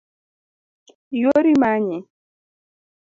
Yuori 1.19 1.51
manyi 1.61 1.97